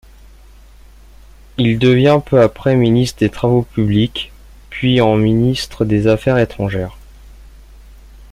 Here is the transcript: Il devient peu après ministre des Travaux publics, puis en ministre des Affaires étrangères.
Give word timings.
Il 1.59 1.77
devient 1.77 2.19
peu 2.25 2.41
après 2.41 2.75
ministre 2.75 3.19
des 3.19 3.29
Travaux 3.29 3.61
publics, 3.61 4.31
puis 4.71 4.99
en 4.99 5.15
ministre 5.15 5.85
des 5.85 6.07
Affaires 6.07 6.39
étrangères. 6.39 6.97